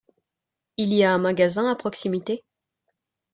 Il 0.77 0.95
y 0.95 1.03
a 1.03 1.13
un 1.13 1.19
magasin 1.19 1.69
à 1.69 1.75
proximité? 1.75 2.43